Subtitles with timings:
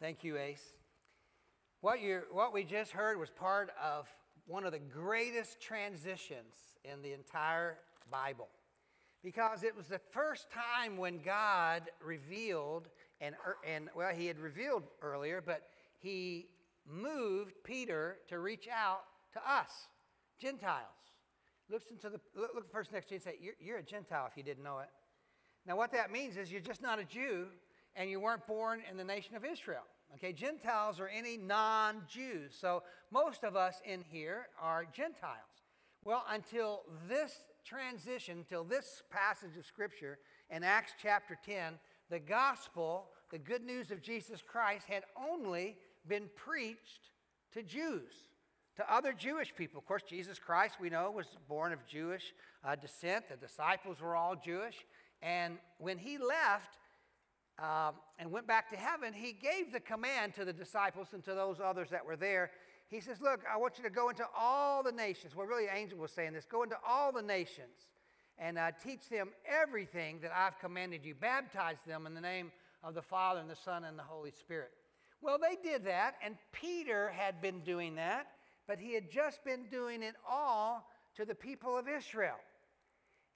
[0.00, 0.76] Thank you, Ace.
[1.82, 4.10] What, you what we just heard was part of
[4.46, 7.76] one of the greatest transitions in the entire
[8.10, 8.48] Bible
[9.22, 12.88] because it was the first time when God revealed,
[13.20, 15.64] and, er, and well, he had revealed earlier, but
[15.98, 16.46] he
[16.90, 19.02] moved Peter to reach out
[19.34, 19.88] to us,
[20.40, 20.86] Gentiles.
[21.70, 23.82] Listen to the, look, look the person next to you and say, you're, you're a
[23.82, 24.88] Gentile if you didn't know it.
[25.66, 27.48] Now, what that means is you're just not a Jew
[27.96, 29.82] and you weren't born in the nation of Israel.
[30.14, 32.56] Okay, Gentiles are any non Jews.
[32.58, 35.36] So most of us in here are Gentiles.
[36.04, 40.18] Well, until this transition, until this passage of Scripture
[40.50, 41.74] in Acts chapter 10,
[42.10, 45.76] the gospel, the good news of Jesus Christ, had only
[46.08, 47.10] been preached
[47.52, 48.12] to Jews,
[48.76, 49.78] to other Jewish people.
[49.78, 52.32] Of course, Jesus Christ, we know, was born of Jewish
[52.64, 53.28] uh, descent.
[53.28, 54.86] The disciples were all Jewish.
[55.22, 56.78] And when he left
[57.60, 61.34] um, and went back to heaven, he gave the command to the disciples and to
[61.34, 62.50] those others that were there.
[62.88, 65.36] He says, Look, I want you to go into all the nations.
[65.36, 67.86] Well, really, Angel was saying this go into all the nations
[68.38, 71.14] and uh, teach them everything that I've commanded you.
[71.14, 72.50] Baptize them in the name
[72.82, 74.70] of the Father and the Son and the Holy Spirit.
[75.20, 78.28] Well, they did that, and Peter had been doing that,
[78.66, 82.38] but he had just been doing it all to the people of Israel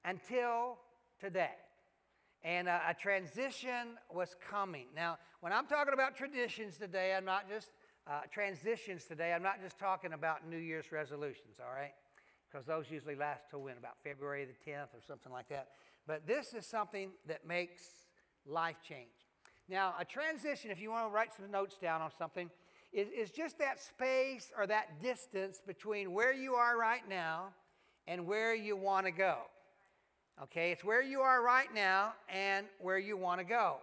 [0.03, 0.79] until
[1.21, 1.53] today
[2.45, 4.87] and a, a, transition was coming.
[4.95, 7.71] Now, when I'm talking about traditions today, I'm not just
[8.07, 11.95] uh, transitions today, I'm not just talking about New Year's resolutions, all right?
[12.51, 13.79] Because those usually last till when?
[13.79, 15.69] About February the 10th or something like that.
[16.07, 17.83] But this is something that makes
[18.47, 19.09] life change.
[19.69, 22.51] Now, a transition, if you want to write some notes down on something,
[22.93, 27.55] is, is just that space or that distance between where you are right now
[28.07, 29.39] and where you want to go.
[30.43, 33.77] Okay, it's where you are right now and where you want to go.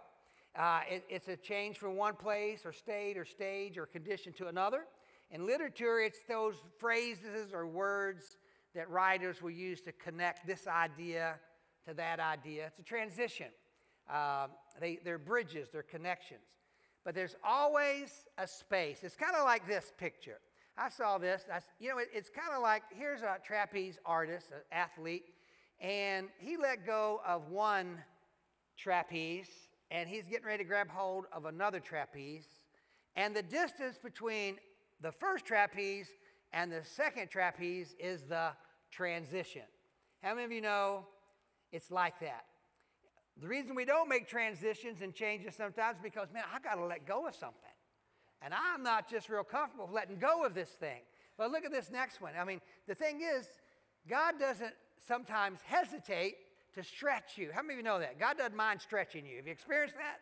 [0.54, 4.48] Uh, it, it's a change from one place or state or stage or condition to
[4.48, 4.84] another.
[5.30, 8.36] In literature, it's those phrases or words
[8.74, 11.36] that writers will use to connect this idea
[11.88, 12.66] to that idea.
[12.66, 13.48] It's a transition.
[14.12, 14.48] Uh,
[14.78, 16.42] they, they're bridges, they're connections.
[17.02, 18.98] But there's always a space.
[19.02, 20.38] It's kind of like this picture.
[20.76, 21.46] I saw this.
[21.50, 25.31] I, you know, it, it's kind of like here's a trapeze artist, an athlete
[25.82, 27.98] and he let go of one
[28.78, 29.50] trapeze,
[29.90, 32.46] and he's getting ready to grab hold of another trapeze.
[33.16, 34.56] And the distance between
[35.02, 36.08] the first trapeze
[36.52, 38.52] and the second trapeze is the
[38.90, 39.62] transition.
[40.22, 41.04] How many of you know
[41.72, 42.44] it's like that?
[43.40, 47.06] The reason we don't make transitions and changes sometimes because, man, I got to let
[47.06, 47.58] go of something.
[48.40, 51.00] And I'm not just real comfortable letting go of this thing.
[51.36, 52.32] But look at this next one.
[52.38, 53.46] I mean, the thing is,
[54.08, 54.74] God doesn't
[55.06, 56.36] sometimes hesitate
[56.74, 57.50] to stretch you.
[57.52, 58.18] How many of you know that?
[58.18, 59.36] God doesn't mind stretching you.
[59.36, 60.18] Have you experienced that?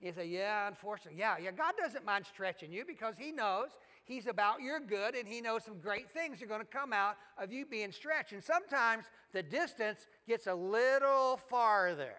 [0.00, 1.18] You say, Yeah, unfortunately.
[1.18, 3.68] Yeah, yeah, God doesn't mind stretching you because He knows
[4.04, 7.16] He's about your good and He knows some great things are going to come out
[7.38, 8.32] of you being stretched.
[8.32, 12.14] And sometimes the distance gets a little farther.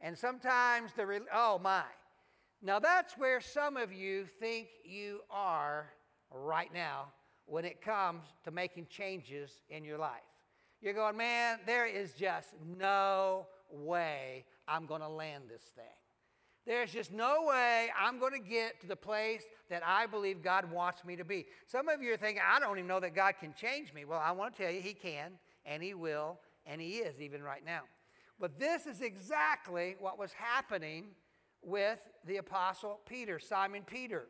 [0.00, 1.84] And sometimes the, re- oh my.
[2.62, 5.90] Now that's where some of you think you are
[6.30, 7.08] right now
[7.46, 10.22] when it comes to making changes in your life.
[10.82, 12.48] You're going, man, there is just
[12.78, 15.84] no way I'm going to land this thing.
[16.66, 20.70] There's just no way I'm going to get to the place that I believe God
[20.70, 21.46] wants me to be.
[21.66, 24.04] Some of you are thinking, I don't even know that God can change me.
[24.04, 25.32] Well, I want to tell you, He can,
[25.64, 27.82] and He will, and He is even right now.
[28.40, 31.06] But this is exactly what was happening
[31.62, 34.26] with the Apostle Peter, Simon Peter.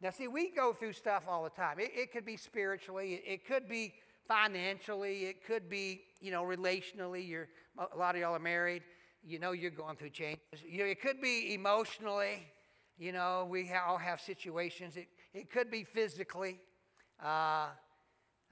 [0.00, 1.78] Now, see, we go through stuff all the time.
[1.78, 3.94] It, it could be spiritually, it, it could be
[4.26, 7.26] financially, it could be, you know, relationally.
[7.26, 8.82] You're, a lot of y'all are married.
[9.24, 10.40] You know you're going through changes.
[10.66, 12.46] You know, it could be emotionally.
[12.98, 14.96] You know, we all have situations.
[14.96, 16.60] It, it could be physically.
[17.22, 17.68] Uh,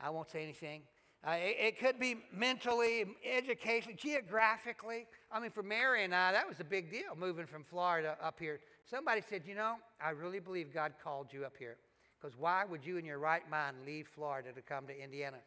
[0.03, 0.83] I won't say anything.
[1.27, 5.07] Uh, it, it, could be mentally, educationally, geographically.
[5.31, 8.39] I mean, for Mary and I, that was a big deal moving from Florida up
[8.39, 8.61] here.
[8.89, 11.77] Somebody said, You know, I really believe God called you up here.
[12.21, 15.39] Because why would you, in your right mind, leave Florida to come to Indiana?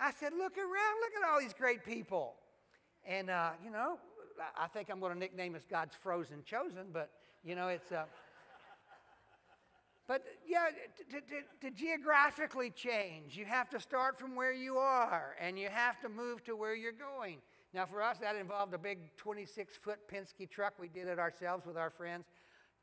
[0.00, 2.34] I said, Look around, look at all these great people.
[3.06, 3.98] And, uh, you know,
[4.58, 7.10] I think I'm going to nickname this God's Frozen Chosen, but,
[7.44, 7.92] you know, it's.
[7.92, 8.04] Uh,
[10.06, 10.66] but yeah,
[11.10, 15.68] to, to, to, geographically change, you have to start from where you are and you
[15.70, 17.38] have to move to where you're going.
[17.72, 20.74] Now, for us, that involved a big 26 foot Penske truck.
[20.78, 22.26] We did it ourselves with our friends.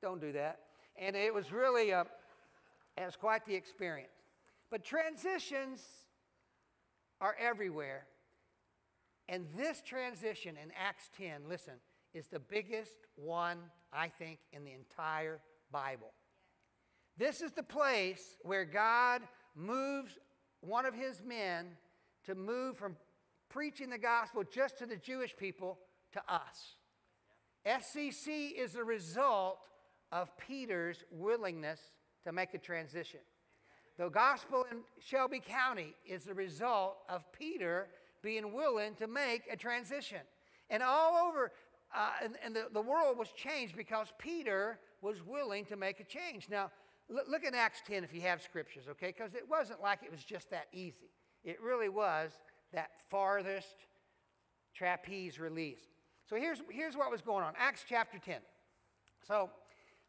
[0.01, 0.61] Don't do that.
[0.97, 2.07] And it was really, a,
[2.97, 4.09] it was quite the experience.
[4.71, 5.81] But transitions
[7.21, 8.07] are everywhere.
[9.29, 11.75] And this transition in Acts 10, listen,
[12.13, 13.59] is the biggest one,
[13.93, 15.39] I think, in the entire
[15.71, 16.11] Bible.
[17.17, 19.21] This is the place where God
[19.55, 20.17] moves
[20.59, 21.67] one of his men
[22.25, 22.97] to move from
[23.49, 25.79] preaching the gospel just to the Jewish people
[26.13, 26.75] to us.
[27.65, 29.59] SCC is the result
[30.11, 31.79] of Peter's willingness
[32.25, 33.19] to make a transition.
[34.01, 37.87] The gospel in Shelby County is the result of Peter
[38.23, 40.21] being willing to make a transition.
[40.71, 41.51] And all over,
[41.95, 46.03] uh, and, and the, the world was changed because Peter was willing to make a
[46.03, 46.49] change.
[46.49, 46.71] Now,
[47.09, 49.13] look, look at Acts 10 if you have scriptures, okay?
[49.15, 51.11] Because it wasn't like it was just that easy.
[51.43, 52.31] It really was
[52.73, 53.85] that farthest
[54.73, 55.91] trapeze release.
[56.27, 58.37] So here's, here's what was going on Acts chapter 10.
[59.27, 59.51] So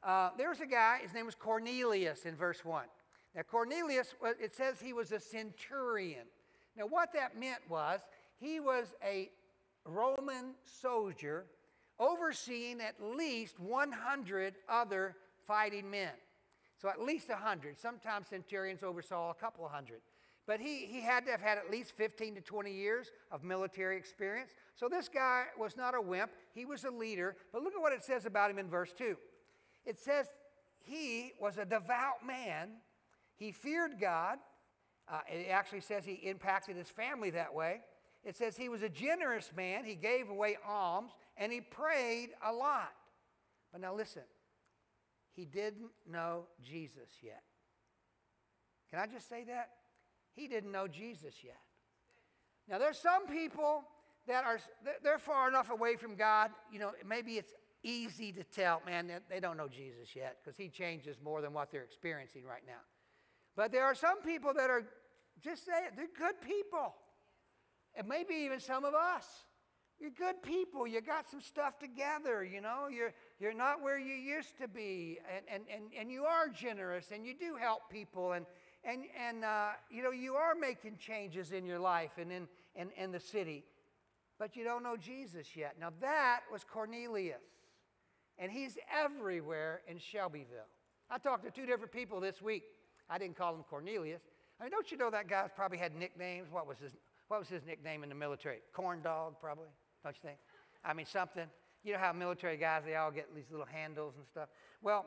[0.03, 2.85] uh, there was a guy, his name was Cornelius in verse 1.
[3.35, 6.27] Now, Cornelius, it says he was a centurion.
[6.77, 8.01] Now, what that meant was
[8.39, 9.31] he was a
[9.85, 11.47] Roman soldier
[11.99, 16.13] overseeing at least 100 other fighting men.
[16.77, 17.79] So, at least 100.
[17.79, 20.01] Sometimes centurions oversaw a couple hundred.
[20.47, 23.97] But he, he had to have had at least 15 to 20 years of military
[23.97, 24.51] experience.
[24.75, 27.37] So, this guy was not a wimp, he was a leader.
[27.53, 29.17] But look at what it says about him in verse 2.
[29.87, 30.27] It says
[30.81, 32.71] he was a devout man,
[33.43, 34.39] he feared God.
[35.09, 37.81] Uh, it actually says he impacted his family that way.
[38.25, 42.53] It says he was a generous man, he gave away alms, and he prayed a
[42.53, 42.93] lot.
[43.73, 44.23] But now listen,
[45.35, 47.43] he didn't know Jesus yet.
[48.91, 49.71] Can I just say that?
[50.37, 51.59] He didn't know Jesus yet.
[52.69, 53.83] Now, there's some people
[54.29, 54.61] that are
[55.03, 57.53] they're far enough away from God, you know, maybe it's
[57.83, 61.73] easy to tell, man, they don't know Jesus yet because he changes more than what
[61.73, 62.79] they're experiencing right now.
[63.57, 64.85] But there are some people that are,
[65.43, 66.95] just say it, they're good people.
[67.95, 69.27] And maybe even some of us.
[70.01, 70.87] You're good people.
[70.87, 72.89] You got some stuff together, you know.
[72.91, 75.19] You're, you're not where you used to be.
[75.33, 78.33] And, and, and, and you are generous and you do help people.
[78.33, 78.47] And,
[78.83, 82.91] and, and uh, you know, you are making changes in your life and in, in,
[82.97, 83.65] in the city.
[84.39, 85.77] But you don't know Jesus yet.
[85.79, 87.37] Now, that was Cornelius.
[88.39, 90.67] And he's everywhere in Shelbyville.
[91.09, 92.65] I talked to two different people this week.
[93.13, 94.23] I didn't call him Cornelius.
[94.59, 96.49] I mean, don't you know that guy's probably had nicknames?
[96.51, 96.93] What was his,
[97.29, 98.61] what was his nickname in the military?
[98.73, 99.67] Corn dog, probably,
[100.03, 100.39] don't you think?
[100.83, 101.45] I mean, something.
[101.85, 104.49] You know how military guys, they all get these little handles and stuff.
[104.81, 105.05] Well,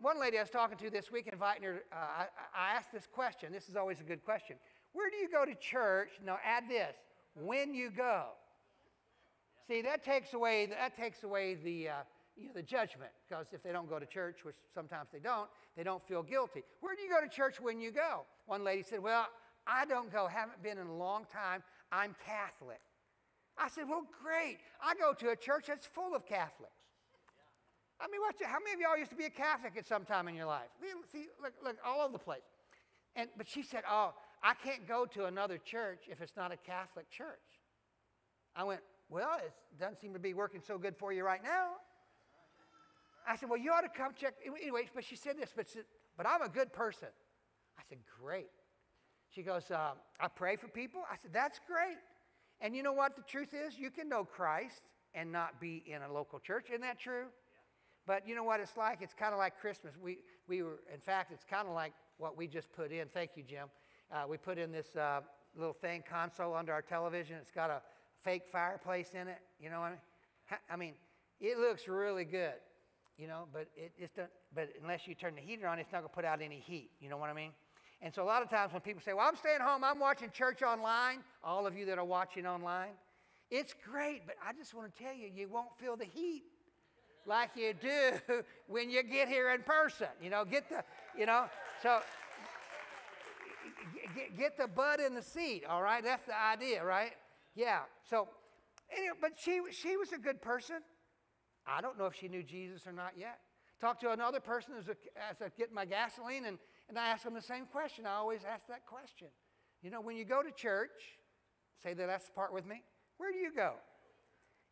[0.00, 3.08] one lady I was talking to this week, inviting her, uh, I, I asked this
[3.10, 3.52] question.
[3.52, 4.56] This is always a good question.
[4.92, 6.10] Where do you go to church?
[6.24, 6.94] Now, add this
[7.34, 8.24] when you go.
[9.66, 11.92] See, that takes away, that takes away the, uh,
[12.36, 15.48] you know, the judgment because if they don't go to church, which sometimes they don't,
[15.76, 16.62] they don't feel guilty.
[16.80, 18.22] Where do you go to church when you go?
[18.46, 19.26] One lady said, Well,
[19.66, 21.62] I don't go, haven't been in a long time.
[21.92, 22.80] I'm Catholic.
[23.56, 24.58] I said, Well, great.
[24.82, 26.72] I go to a church that's full of Catholics.
[28.00, 30.26] I mean, what, how many of y'all used to be a Catholic at some time
[30.26, 30.68] in your life?
[31.12, 32.42] See, look, look, all over the place.
[33.14, 36.56] And, but she said, Oh, I can't go to another church if it's not a
[36.56, 37.38] Catholic church.
[38.56, 41.74] I went, Well, it doesn't seem to be working so good for you right now.
[43.26, 44.34] I said, Well, you ought to come check.
[44.44, 45.84] Anyway, but she said this, but, said,
[46.16, 47.08] but I'm a good person.
[47.78, 48.50] I said, Great.
[49.30, 51.02] She goes, uh, I pray for people.
[51.10, 51.98] I said, That's great.
[52.60, 53.78] And you know what the truth is?
[53.78, 54.82] You can know Christ
[55.14, 56.66] and not be in a local church.
[56.70, 57.26] Isn't that true?
[58.06, 58.98] But you know what it's like?
[59.00, 59.94] It's kind of like Christmas.
[60.00, 63.08] We, we were, in fact, it's kind of like what we just put in.
[63.08, 63.68] Thank you, Jim.
[64.12, 65.20] Uh, we put in this uh,
[65.56, 67.36] little thing console under our television.
[67.40, 67.80] It's got a
[68.22, 69.38] fake fireplace in it.
[69.58, 69.98] You know what I mean?
[70.70, 70.94] I mean,
[71.40, 72.54] it looks really good
[73.18, 76.00] you know, but it just doesn't, but unless you turn the heater on, it's not
[76.00, 76.90] going to put out any heat.
[77.00, 77.50] You know what I mean?
[78.02, 80.30] And so a lot of times when people say, well, I'm staying home, I'm watching
[80.30, 82.90] church online, all of you that are watching online,
[83.50, 86.42] it's great, but I just want to tell you, you won't feel the heat
[87.26, 90.08] like you do when you get here in person.
[90.22, 90.82] You know, get the,
[91.16, 91.46] you know,
[91.82, 92.00] so
[94.14, 96.02] get, get the butt in the seat, all right?
[96.02, 97.12] That's the idea, right?
[97.54, 97.80] Yeah.
[98.08, 98.28] So,
[98.94, 100.76] anyway, but she, she was a good person.
[101.66, 103.38] I don't know if she knew Jesus or not yet.
[103.80, 104.88] Talked to another person as,
[105.40, 108.06] I get my gasoline, and, and I asked them the same question.
[108.06, 109.28] I always ask that question.
[109.82, 111.18] You know, when you go to church,
[111.82, 112.82] say the last part with me,
[113.18, 113.74] where do you go?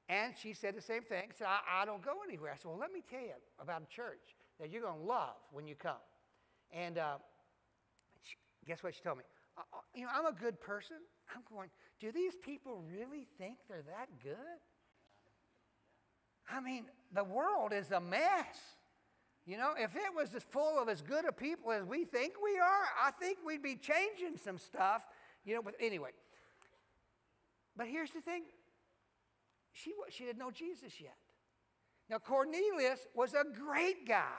[0.08, 1.30] And she said the same thing.
[1.34, 2.52] Said, I, I don't go anywhere.
[2.52, 5.36] I said, Well, let me tell you about a church that you're going to love
[5.52, 6.02] when you come.
[6.72, 7.16] And uh,
[8.22, 9.24] she, guess what she told me?
[9.56, 10.96] Uh, uh, you know, I'm a good person.
[11.34, 11.68] I'm going,
[12.00, 14.60] do these people really think they're that good?
[16.50, 16.84] I mean,
[17.14, 18.56] the world is a mess.
[19.44, 22.34] You know, if it was as full of as good a people as we think
[22.42, 25.04] we are, I think we'd be changing some stuff.
[25.44, 26.10] You know, but anyway.
[27.76, 28.44] But here's the thing
[29.72, 31.16] she, she didn't know Jesus yet.
[32.08, 34.38] Now, Cornelius was a great guy.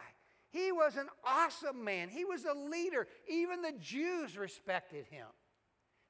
[0.52, 2.10] He was an awesome man.
[2.10, 3.08] He was a leader.
[3.28, 5.26] Even the Jews respected him.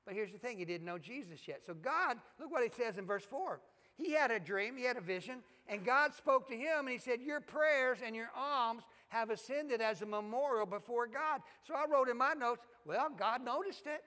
[0.06, 1.62] But here's the thing he didn't know Jesus yet.
[1.66, 3.62] So, God, look what he says in verse 4.
[3.96, 6.98] He had a dream, he had a vision, and God spoke to him and he
[6.98, 11.42] said, Your prayers and your alms have ascended as a memorial before God.
[11.64, 14.04] So I wrote in my notes, Well, God noticed it.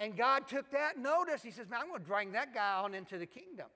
[0.00, 1.42] And God took that notice.
[1.42, 3.66] He says, Man, I'm going to bring that guy on into the kingdom.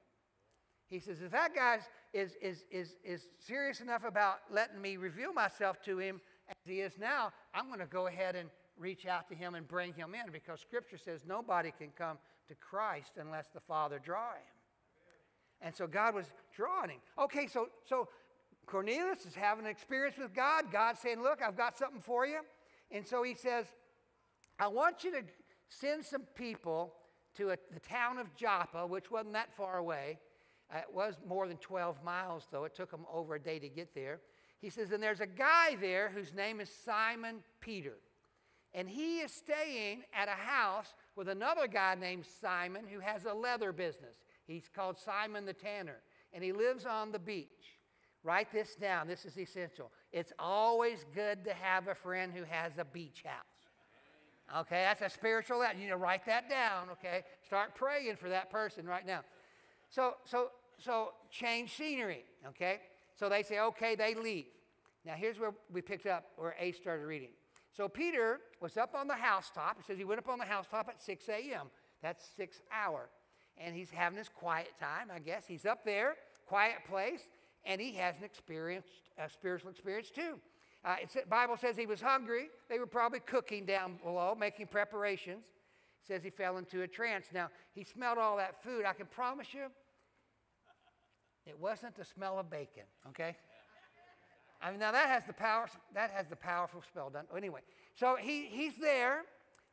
[0.89, 1.79] He says, If that guy
[2.13, 6.81] is, is, is, is serious enough about letting me reveal myself to him as he
[6.81, 10.15] is now, I'm going to go ahead and reach out to him and bring him
[10.15, 12.19] in because Scripture says nobody can come
[12.49, 14.53] to Christ unless the Father draw him.
[15.61, 17.01] And so God was drawing him.
[17.19, 18.09] Okay, so, so
[18.67, 20.73] Cornelius is having an experience with God.
[20.73, 22.41] God's saying, Look, I've got something for you.
[22.91, 23.67] And so he says,
[24.59, 25.23] I want you to
[25.69, 26.95] send some people
[27.37, 30.19] to a, the town of Joppa, which wasn't that far away.
[30.73, 32.65] Uh, it was more than 12 miles, though.
[32.65, 34.21] It took them over a day to get there.
[34.61, 37.95] He says, And there's a guy there whose name is Simon Peter.
[38.75, 43.35] And he is staying at a house with another guy named Simon who has a
[43.35, 44.17] leather business.
[44.47, 45.99] He's called Simon the Tanner,
[46.33, 47.79] and he lives on the beach.
[48.25, 49.09] Write this down.
[49.09, 49.91] This is essential.
[50.13, 54.61] It's always good to have a friend who has a beach house.
[54.63, 55.65] Okay, that's a spiritual.
[55.65, 56.91] You need to write that down.
[56.93, 59.21] Okay, start praying for that person right now.
[59.89, 62.25] So, so, so change scenery.
[62.49, 62.81] Okay,
[63.15, 64.47] so they say, okay, they leave.
[65.05, 67.31] Now here's where we picked up where A started reading.
[67.73, 69.79] So Peter was up on the housetop.
[69.81, 71.71] It says he went up on the housetop at 6 a.m.
[72.03, 73.09] That's six hour.
[73.57, 75.47] And he's having his quiet time, I guess.
[75.47, 77.21] He's up there, quiet place,
[77.65, 78.87] and he has an experience,
[79.19, 80.39] a spiritual experience too.
[80.85, 80.97] Uh,
[81.31, 82.49] Bible says he was hungry.
[82.69, 85.45] They were probably cooking down below, making preparations.
[86.03, 87.27] It says he fell into a trance.
[87.33, 88.85] Now, he smelled all that food.
[88.85, 89.67] I can promise you,
[91.47, 93.37] it wasn't the smell of bacon, okay?
[94.63, 97.25] I mean, now that has the power, that has the powerful spell done.
[97.37, 97.61] Anyway,
[97.95, 99.23] so he, he's there,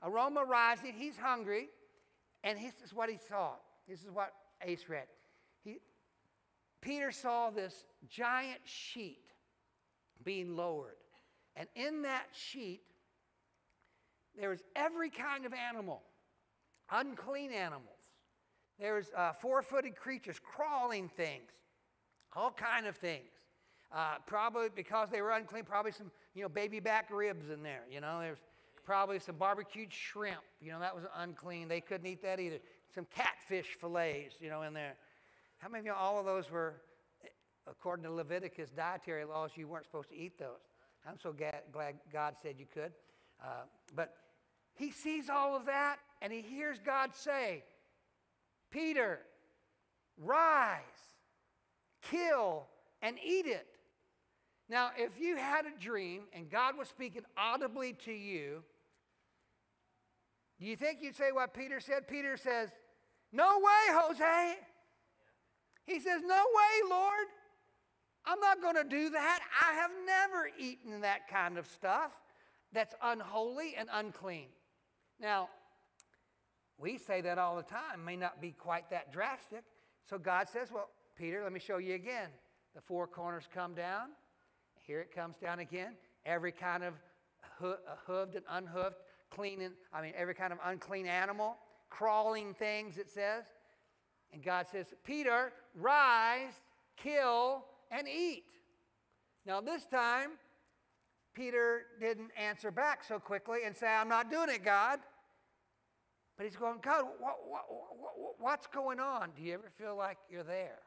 [0.03, 1.69] aroma rising, he's hungry,
[2.43, 3.51] and this is what he saw.
[3.87, 5.05] This is what Ace read.
[5.63, 5.77] He,
[6.81, 9.21] Peter saw this giant sheet
[10.23, 10.95] being lowered.
[11.55, 12.81] And in that sheet,
[14.39, 16.01] there was every kind of animal,
[16.91, 17.99] unclean animals.
[18.79, 21.51] There was uh, four-footed creatures, crawling things,
[22.33, 23.29] all kind of things.
[23.91, 27.81] Uh, probably because they were unclean, probably some, you know, baby back ribs in there.
[27.91, 28.37] You know, there's
[28.85, 30.41] probably some barbecued shrimp.
[30.61, 31.67] You know, that was unclean.
[31.67, 32.59] They couldn't eat that either.
[32.93, 34.95] Some catfish fillets, you know, in there.
[35.57, 36.75] How many of you know all of those were,
[37.67, 40.61] according to Leviticus dietary laws, you weren't supposed to eat those?
[41.07, 42.91] I'm so glad God said you could.
[43.43, 43.63] Uh,
[43.95, 44.13] but
[44.75, 47.63] he sees all of that and he hears God say,
[48.71, 49.19] Peter,
[50.17, 50.83] rise,
[52.01, 52.67] kill,
[53.01, 53.78] and eat it.
[54.69, 58.63] Now, if you had a dream and God was speaking audibly to you,
[60.59, 62.07] do you think you'd say what Peter said?
[62.07, 62.69] Peter says,
[63.31, 64.55] No way, Jose.
[65.85, 67.27] He says, No way, Lord.
[68.25, 69.39] I'm not going to do that.
[69.59, 72.11] I have never eaten that kind of stuff
[72.71, 74.49] that's unholy and unclean.
[75.19, 75.49] Now,
[76.77, 79.63] we say that all the time, may not be quite that drastic.
[80.07, 82.29] So God says, Well, Peter, let me show you again.
[82.75, 84.09] The four corners come down,
[84.89, 85.93] here it comes down again.
[86.25, 86.95] Every kind of
[87.63, 87.75] uh,
[88.07, 88.95] hooved and unhooved,
[89.29, 91.57] clean and, I mean, every kind of unclean animal,
[91.91, 93.43] crawling things, it says.
[94.33, 96.53] And God says, Peter, rise,
[96.97, 98.45] kill, and eat.
[99.45, 100.31] Now, this time,
[101.35, 104.97] Peter didn't answer back so quickly and say, I'm not doing it, God.
[106.35, 109.33] But he's going, God, what, what, what, what's going on?
[109.37, 110.79] Do you ever feel like you're there?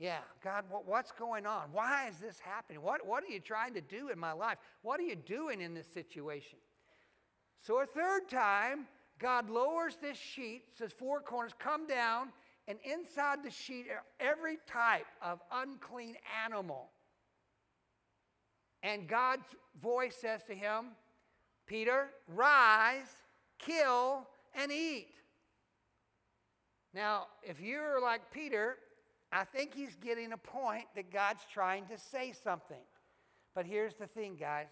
[0.00, 1.64] Yeah, God, what's going on?
[1.72, 2.80] Why is this happening?
[2.80, 4.56] What, what are you trying to do in my life?
[4.80, 6.58] What are you doing in this situation?
[7.60, 8.86] So, a third time,
[9.18, 12.28] God lowers this sheet, says four corners, come down,
[12.66, 16.16] and inside the sheet are every type of unclean
[16.46, 16.88] animal.
[18.82, 20.92] And God's voice says to him,
[21.66, 23.12] Peter, rise,
[23.58, 25.08] kill, and eat.
[26.94, 28.78] Now, if you're like Peter,
[29.32, 32.82] I think he's getting a point that God's trying to say something.
[33.54, 34.68] But here's the thing, guys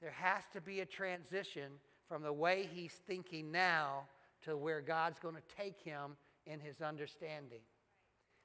[0.00, 1.70] there has to be a transition
[2.08, 4.08] from the way he's thinking now
[4.42, 7.60] to where God's going to take him in his understanding.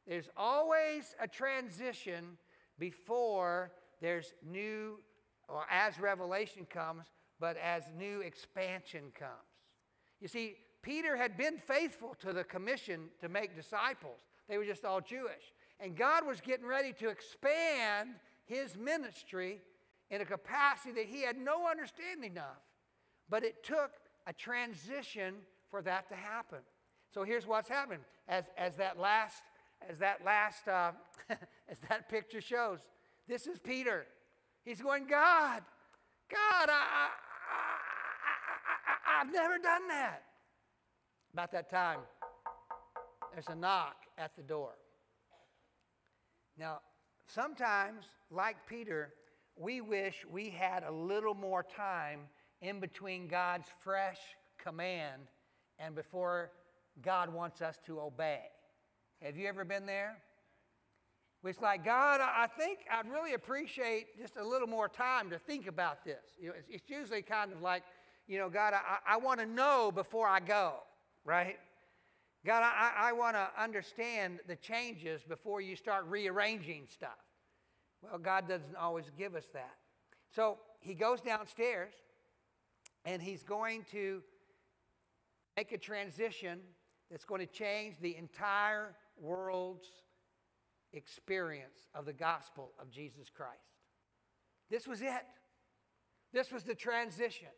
[0.06, 2.38] There's always a transition
[2.78, 5.00] before there's new,
[5.50, 7.08] or as revelation comes,
[7.40, 9.32] but as new expansion comes.
[10.22, 14.22] You see, Peter had been faithful to the commission to make disciples.
[14.48, 15.54] They were just all Jewish.
[15.80, 18.10] And God was getting ready to expand
[18.46, 19.62] his ministry
[20.10, 22.56] in a capacity that he had no understanding of.
[23.30, 23.92] But it took
[24.26, 25.36] a transition
[25.70, 26.60] for that to happen.
[27.14, 28.02] So here's what's happened.
[28.28, 29.44] As, as that last,
[29.88, 30.92] as that last, uh,
[31.70, 32.80] as that picture shows,
[33.28, 34.06] this is Peter.
[34.64, 35.62] He's going, God,
[36.30, 37.10] God, I, I,
[39.10, 40.24] I, I, I've never done that.
[41.34, 42.00] About that time,
[43.34, 44.72] there's a knock at the door.
[46.58, 46.80] Now,
[47.28, 49.14] sometimes, like Peter,
[49.56, 52.22] we wish we had a little more time
[52.62, 54.20] in between God's fresh
[54.58, 55.24] command
[55.80, 56.52] and before
[57.02, 58.42] God wants us to obey.
[59.22, 60.18] Have you ever been there?
[61.44, 65.68] It's like, God, I think I'd really appreciate just a little more time to think
[65.68, 66.24] about this.
[66.40, 67.84] You know, it's, it's usually kind of like,
[68.28, 70.74] you know, God, I, I want to know before I go,
[71.24, 71.58] right?
[72.48, 77.20] God, I, I want to understand the changes before you start rearranging stuff.
[78.02, 79.76] Well, God doesn't always give us that.
[80.34, 81.92] So he goes downstairs
[83.04, 84.22] and he's going to
[85.58, 86.60] make a transition
[87.12, 89.88] that's going to change the entire world's
[90.94, 93.60] experience of the gospel of Jesus Christ.
[94.70, 95.26] This was it.
[96.32, 97.50] This was the transition.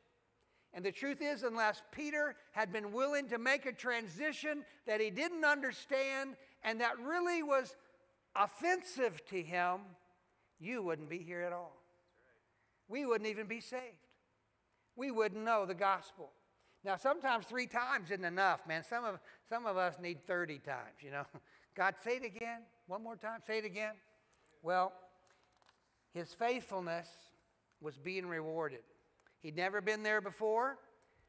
[0.73, 5.09] And the truth is, unless Peter had been willing to make a transition that he
[5.09, 7.75] didn't understand and that really was
[8.35, 9.79] offensive to him,
[10.59, 11.75] you wouldn't be here at all.
[12.87, 13.83] We wouldn't even be saved.
[14.95, 16.31] We wouldn't know the gospel.
[16.83, 18.83] Now, sometimes three times isn't enough, man.
[18.83, 21.25] Some of, some of us need 30 times, you know.
[21.75, 22.61] God, say it again.
[22.87, 23.39] One more time.
[23.45, 23.93] Say it again.
[24.61, 24.93] Well,
[26.13, 27.07] his faithfulness
[27.81, 28.81] was being rewarded.
[29.41, 30.77] He'd never been there before,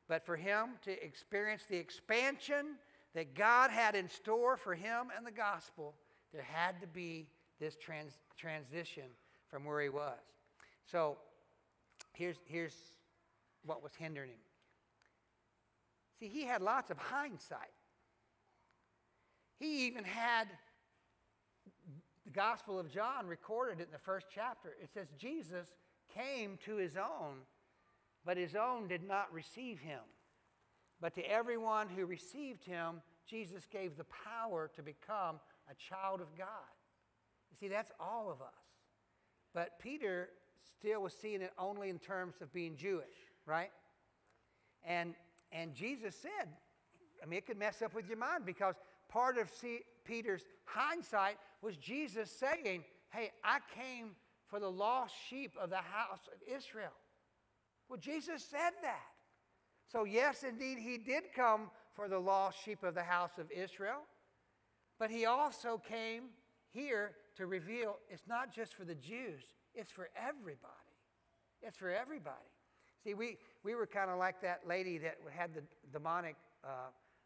[0.09, 2.77] but for him to experience the expansion
[3.15, 5.95] that God had in store for him and the gospel,
[6.33, 9.05] there had to be this trans- transition
[9.49, 10.19] from where he was.
[10.91, 11.19] So
[12.13, 12.75] here's, here's
[13.65, 14.39] what was hindering him.
[16.19, 17.73] See, he had lots of hindsight.
[19.59, 20.49] He even had
[22.25, 24.75] the Gospel of John recorded in the first chapter.
[24.83, 25.69] It says, Jesus
[26.15, 27.39] came to his own,
[28.25, 30.01] but his own did not receive him.
[31.01, 36.37] But to everyone who received him, Jesus gave the power to become a child of
[36.37, 36.49] God.
[37.51, 38.55] You see, that's all of us.
[39.55, 40.29] But Peter
[40.79, 43.07] still was seeing it only in terms of being Jewish,
[43.47, 43.71] right?
[44.85, 45.15] And,
[45.53, 46.49] and Jesus said,
[47.23, 48.75] I mean, it could mess up with your mind because
[49.09, 54.13] part of C- Peter's hindsight was Jesus saying, Hey, I came
[54.47, 56.93] for the lost sheep of the house of Israel.
[57.91, 59.11] Well, Jesus said that.
[59.91, 64.03] So, yes, indeed, he did come for the lost sheep of the house of Israel,
[65.01, 66.27] but he also came
[66.71, 69.43] here to reveal it's not just for the Jews,
[69.75, 70.71] it's for everybody.
[71.63, 72.37] It's for everybody.
[73.03, 76.69] See, we, we were kind of like that lady that had the demonic uh,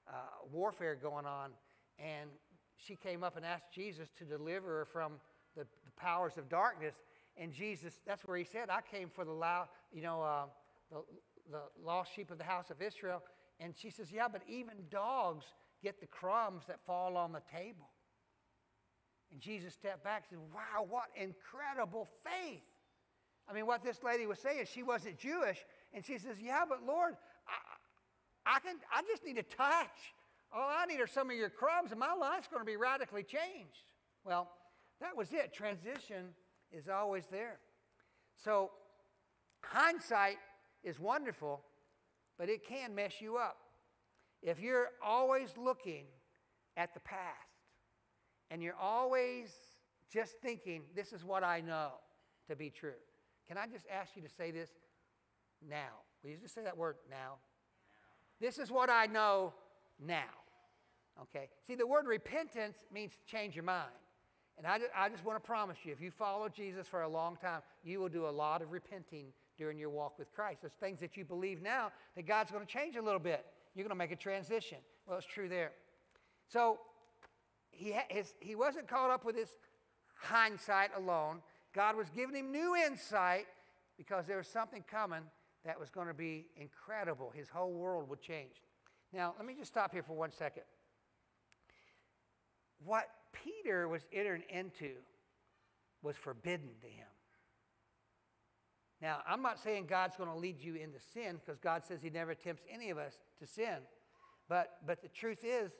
[0.08, 0.12] uh,
[0.50, 1.50] warfare going on,
[1.98, 2.30] and
[2.76, 5.14] she came up and asked Jesus to deliver her from
[5.56, 6.94] the, the powers of darkness.
[7.36, 9.32] And Jesus, that's where he said, I came for the,
[9.92, 10.44] you know, uh,
[10.90, 11.02] the,
[11.50, 13.22] the lost sheep of the house of Israel.
[13.60, 15.44] And she says, Yeah, but even dogs
[15.82, 17.90] get the crumbs that fall on the table.
[19.32, 22.62] And Jesus stepped back and said, Wow, what incredible faith.
[23.48, 25.58] I mean, what this lady was saying, she wasn't Jewish.
[25.92, 27.14] And she says, Yeah, but Lord,
[28.46, 30.14] I, I, can, I just need a touch.
[30.52, 33.24] All I need are some of your crumbs, and my life's going to be radically
[33.24, 33.90] changed.
[34.24, 34.48] Well,
[35.00, 35.52] that was it.
[35.52, 36.28] Transition
[36.74, 37.58] is always there.
[38.36, 38.70] So,
[39.62, 40.36] hindsight
[40.82, 41.62] is wonderful,
[42.38, 43.56] but it can mess you up.
[44.42, 46.04] If you're always looking
[46.76, 47.22] at the past
[48.50, 49.50] and you're always
[50.12, 51.92] just thinking, this is what I know
[52.48, 53.00] to be true,
[53.48, 54.70] can I just ask you to say this
[55.66, 56.02] now?
[56.22, 57.16] Will you just say that word now?
[57.16, 57.34] now.
[58.40, 59.54] This is what I know
[60.04, 60.22] now.
[61.22, 61.48] Okay?
[61.66, 63.92] See, the word repentance means change your mind.
[64.56, 67.36] And I, I just want to promise you, if you follow Jesus for a long
[67.36, 69.26] time, you will do a lot of repenting
[69.58, 70.60] during your walk with Christ.
[70.62, 73.44] There's things that you believe now that God's going to change a little bit.
[73.74, 74.78] You're going to make a transition.
[75.06, 75.72] Well, it's true there.
[76.48, 76.78] So
[77.70, 79.50] he, his, he wasn't caught up with his
[80.16, 81.40] hindsight alone.
[81.74, 83.46] God was giving him new insight
[83.96, 85.22] because there was something coming
[85.64, 87.32] that was going to be incredible.
[87.34, 88.62] His whole world would change.
[89.12, 90.64] Now, let me just stop here for one second.
[92.84, 93.08] What
[93.42, 94.90] Peter was entering into
[96.02, 97.06] was forbidden to him.
[99.00, 102.10] Now, I'm not saying God's going to lead you into sin because God says He
[102.10, 103.78] never tempts any of us to sin.
[104.48, 105.72] But, but the truth is,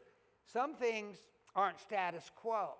[0.44, 1.16] some things
[1.56, 2.70] aren't status quo.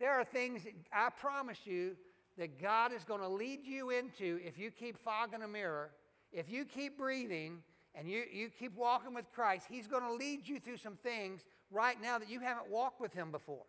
[0.00, 1.96] There are things, that I promise you,
[2.38, 5.90] that God is going to lead you into if you keep fogging a mirror,
[6.32, 7.58] if you keep breathing
[7.94, 11.42] and you, you keep walking with Christ, He's going to lead you through some things
[11.70, 13.64] right now that you haven't walked with Him before.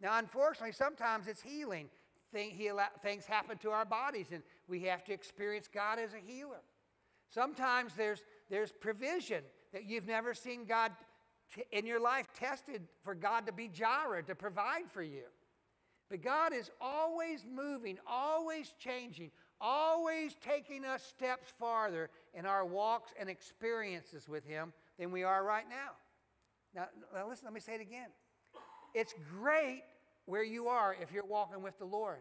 [0.00, 1.88] Now, unfortunately, sometimes it's healing.
[2.30, 2.70] Thing, he
[3.02, 6.60] things happen to our bodies, and we have to experience God as a healer.
[7.30, 10.92] Sometimes there's, there's provision that you've never seen God
[11.72, 15.24] in your life tested for God to be Jireh, to provide for you.
[16.10, 23.12] But God is always moving, always changing, always taking us steps farther in our walks
[23.18, 25.90] and experiences with Him than we are right now.
[26.72, 28.10] Now, now listen, let me say it again.
[28.94, 29.82] It's great
[30.24, 32.20] where you are if you're walking with the Lord.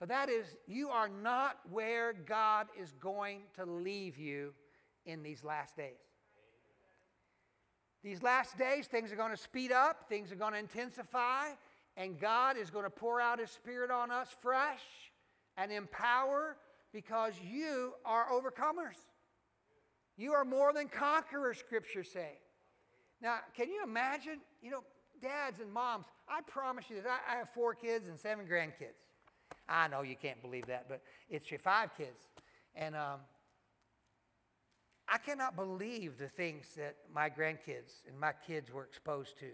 [0.00, 4.54] But that is, you are not where God is going to leave you
[5.04, 5.92] in these last days.
[8.02, 11.48] These last days, things are going to speed up, things are going to intensify,
[11.96, 14.82] and God is going to pour out His Spirit on us fresh
[15.56, 16.56] and empower
[16.92, 18.96] because you are overcomers.
[20.16, 22.38] You are more than conquerors, Scripture say.
[23.20, 24.40] Now, can you imagine?
[24.62, 24.84] You know,
[25.20, 29.00] dads and moms, I promise you that I, I have four kids and seven grandkids.
[29.68, 32.28] I know you can't believe that, but it's your five kids.
[32.74, 33.20] And um,
[35.08, 39.50] I cannot believe the things that my grandkids and my kids were exposed to.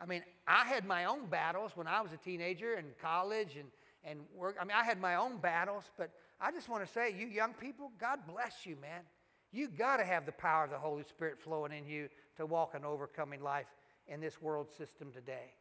[0.00, 3.68] I mean, I had my own battles when I was a teenager and college and,
[4.04, 4.56] and work.
[4.60, 7.52] I mean, I had my own battles, but I just want to say, you young
[7.52, 9.02] people, God bless you, man.
[9.52, 12.74] You got to have the power of the Holy Spirit flowing in you to walk
[12.74, 13.66] an overcoming life
[14.06, 15.54] in this world system today.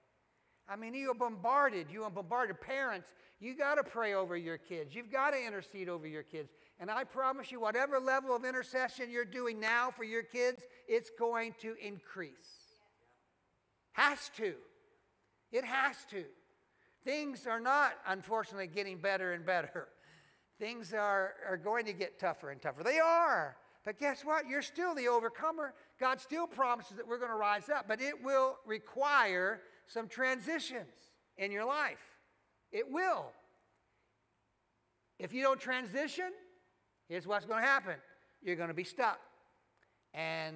[0.68, 1.88] I mean, you are bombarded.
[1.92, 2.62] You are bombarded.
[2.62, 3.08] Parents,
[3.40, 4.94] you got to pray over your kids.
[4.94, 6.52] You've got to intercede over your kids.
[6.80, 11.10] And I promise you, whatever level of intercession you're doing now for your kids, it's
[11.18, 12.34] going to increase.
[13.94, 14.54] Has to.
[15.52, 16.24] It has to.
[17.04, 19.88] Things are not, unfortunately, getting better and better.
[20.60, 22.84] Things are, are going to get tougher and tougher.
[22.84, 23.58] They are.
[23.90, 24.48] But guess what?
[24.48, 25.74] You're still the overcomer.
[26.00, 30.94] God still promises that we're going to rise up, but it will require some transitions
[31.40, 32.20] in your life.
[32.72, 33.32] It will.
[35.18, 36.32] If you don't transition,
[37.08, 37.96] here's what's going to happen
[38.44, 39.20] you're going to be stuck.
[40.14, 40.56] And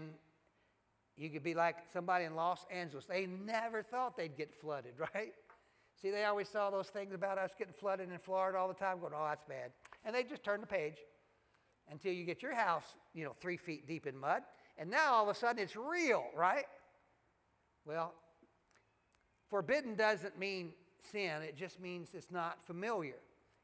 [1.17, 3.05] you could be like somebody in Los Angeles.
[3.05, 5.33] They never thought they'd get flooded, right?
[5.99, 8.99] See, they always saw those things about us getting flooded in Florida all the time,
[8.99, 9.71] going, oh, that's bad.
[10.05, 10.97] And they just turn the page
[11.91, 14.43] until you get your house, you know, three feet deep in mud.
[14.77, 16.65] And now all of a sudden it's real, right?
[17.85, 18.13] Well,
[19.49, 20.71] forbidden doesn't mean
[21.11, 23.17] sin, it just means it's not familiar,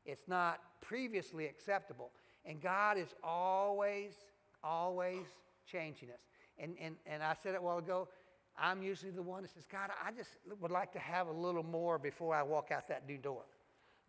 [0.06, 2.12] it's not previously acceptable.
[2.46, 4.14] And God is always,
[4.64, 5.26] always
[5.66, 6.20] changing us.
[6.58, 8.08] And, and, and I said it a while ago,
[8.58, 11.64] I'm usually the one that says, God, I just would like to have a little
[11.64, 13.44] more before I walk out that new door.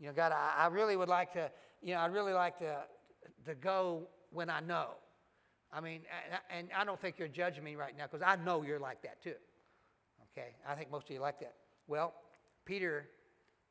[0.00, 1.50] You know, God, I, I really would like to,
[1.82, 2.78] you know, I'd really like to,
[3.44, 4.90] to go when I know.
[5.72, 6.02] I mean,
[6.50, 9.22] and I don't think you're judging me right now because I know you're like that
[9.22, 9.34] too.
[10.32, 10.48] Okay?
[10.68, 11.54] I think most of you like that.
[11.86, 12.14] Well,
[12.64, 13.08] Peter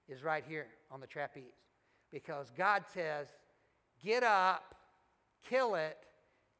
[0.07, 1.43] is right here on the trapeze
[2.11, 3.27] because God says,
[4.03, 4.75] get up,
[5.47, 5.97] kill it,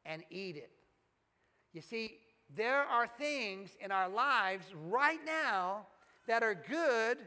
[0.06, 0.71] and eat it.
[1.73, 2.17] You see,
[2.56, 5.88] there are things in our lives right now
[6.28, 7.17] that are good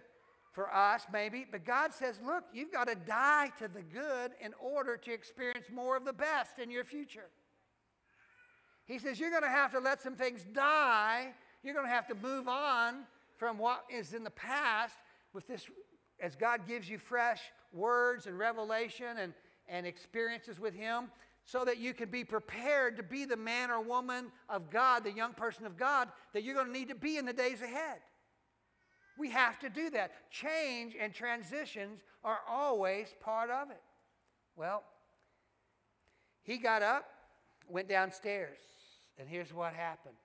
[0.53, 4.53] for us, maybe, but God says, look, you've got to die to the good in
[4.61, 7.31] order to experience more of the best in your future.
[8.85, 11.33] He says, you're going to have to let some things die.
[11.63, 13.05] You're going to have to move on
[13.37, 14.97] from what is in the past
[15.33, 15.67] with this,
[16.21, 17.41] as God gives you fresh
[17.73, 19.33] words and revelation and,
[19.69, 21.11] and experiences with Him
[21.45, 25.13] so that you can be prepared to be the man or woman of God, the
[25.13, 27.99] young person of God that you're going to need to be in the days ahead.
[29.19, 30.31] We have to do that.
[30.31, 33.83] Change and transitions are always part of it.
[34.57, 34.83] Well,
[36.43, 37.07] he got up,
[37.69, 38.59] went downstairs,
[39.19, 40.17] and here's what happened.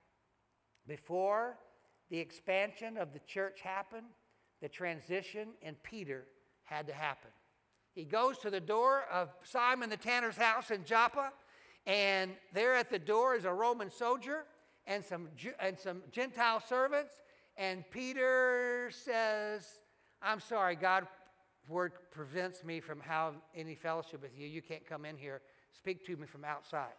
[0.86, 1.58] Before
[2.10, 4.06] the expansion of the church happened,
[4.60, 6.24] the transition in Peter
[6.64, 7.30] had to happen.
[7.94, 11.32] He goes to the door of Simon the tanner's house in Joppa,
[11.86, 14.44] and there at the door is a Roman soldier
[14.86, 15.28] and some,
[15.60, 17.14] and some Gentile servants.
[17.58, 19.66] And Peter says,
[20.22, 21.08] I'm sorry, God
[21.66, 24.46] word prevents me from having any fellowship with you.
[24.46, 25.42] You can't come in here.
[25.76, 26.94] Speak to me from outside.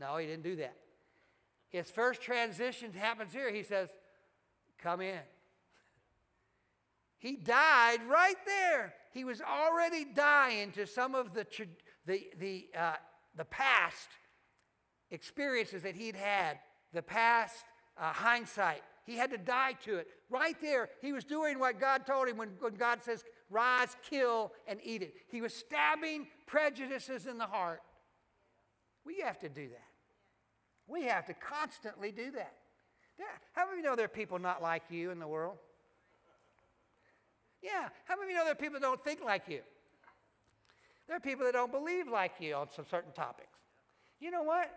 [0.00, 0.76] No, he didn't do that.
[1.68, 3.52] His first transition happens here.
[3.52, 3.90] He says,
[4.78, 5.18] Come in.
[7.18, 8.94] He died right there.
[9.12, 11.46] He was already dying to some of the,
[12.06, 12.96] the, the, uh,
[13.36, 14.08] the past
[15.10, 16.58] experiences that he'd had,
[16.92, 17.64] the past
[17.98, 18.82] uh, hindsight.
[19.06, 20.08] He had to die to it.
[20.28, 24.52] Right there, he was doing what God told him when, when God says, rise, kill,
[24.66, 25.14] and eat it.
[25.30, 27.80] He was stabbing prejudices in the heart.
[29.04, 29.88] We have to do that.
[30.88, 32.52] We have to constantly do that.
[33.52, 35.56] How many of you know there are people not like you in the world?
[37.62, 37.88] Yeah.
[38.04, 39.60] How many of you know there are people that don't think like you?
[41.06, 43.58] There are people that don't believe like you on some certain topics.
[44.20, 44.70] You know what?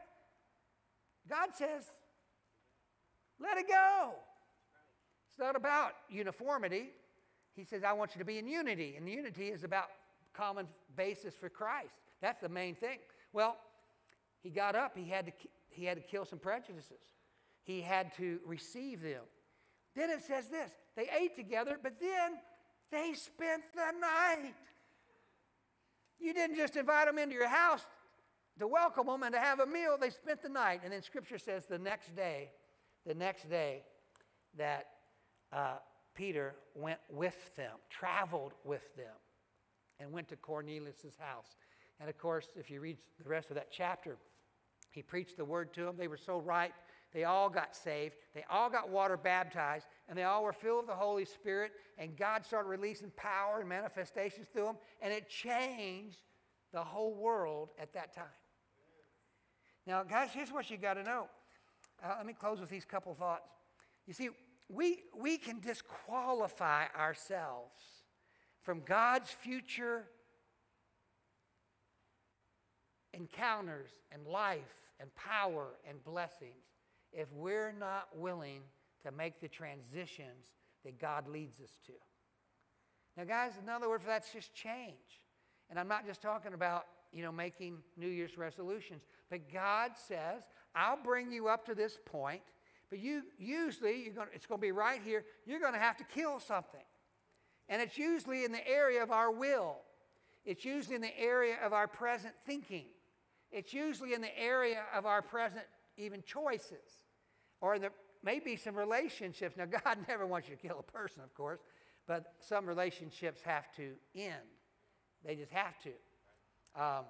[1.27, 1.83] God says,
[3.41, 4.11] let it go.
[5.29, 6.89] It's not about uniformity.
[7.55, 8.95] He says, I want you to be in unity.
[8.97, 9.85] And unity is about
[10.33, 11.93] common basis for Christ.
[12.21, 12.99] That's the main thing.
[13.33, 13.57] Well,
[14.41, 15.31] he got up, he had to,
[15.69, 17.01] he had to kill some prejudices,
[17.63, 19.23] he had to receive them.
[19.95, 22.33] Then it says this they ate together, but then
[22.91, 24.53] they spent the night.
[26.19, 27.85] You didn't just invite them into your house
[28.59, 30.81] to welcome them and to have a meal, they spent the night.
[30.83, 32.49] And then scripture says the next day,
[33.05, 33.83] the next day,
[34.57, 34.87] that
[35.51, 35.75] uh,
[36.13, 39.15] Peter went with them, traveled with them,
[39.99, 41.55] and went to Cornelius' house.
[41.99, 44.17] And of course, if you read the rest of that chapter,
[44.91, 45.95] he preached the word to them.
[45.97, 46.73] They were so ripe.
[47.13, 48.15] They all got saved.
[48.33, 51.71] They all got water baptized, and they all were filled with the Holy Spirit.
[51.97, 56.21] And God started releasing power and manifestations through them, and it changed
[56.71, 58.25] the whole world at that time.
[59.87, 61.27] Now, guys, here's what you got to know.
[62.03, 63.49] Uh, let me close with these couple thoughts.
[64.07, 64.29] You see,
[64.69, 67.81] we, we can disqualify ourselves
[68.61, 70.05] from God's future
[73.13, 74.59] encounters and life
[74.99, 76.65] and power and blessings
[77.11, 78.61] if we're not willing
[79.03, 80.45] to make the transitions
[80.85, 81.93] that God leads us to.
[83.17, 85.21] Now, guys, another word for that's just change.
[85.69, 90.43] And I'm not just talking about, you know, making New Year's resolutions, but God says,
[90.75, 92.41] I'll bring you up to this point,
[92.89, 95.23] but you usually you're gonna, it's going to be right here.
[95.45, 96.81] You're going to have to kill something.
[97.67, 99.77] And it's usually in the area of our will.
[100.45, 102.85] It's usually in the area of our present thinking.
[103.51, 105.65] It's usually in the area of our present
[105.97, 107.03] even choices.
[107.61, 107.91] Or there
[108.23, 109.57] may be some relationships.
[109.57, 111.59] Now, God never wants you to kill a person, of course,
[112.07, 114.33] but some relationships have to end.
[115.25, 115.89] They just have to.
[116.81, 117.05] Um,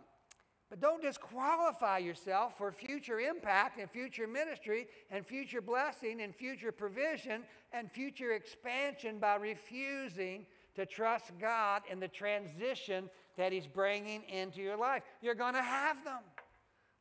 [0.69, 6.71] but don't disqualify yourself for future impact and future ministry and future blessing and future
[6.71, 14.23] provision and future expansion by refusing to trust God in the transition that He's bringing
[14.29, 15.01] into your life.
[15.21, 16.21] You're going to have them.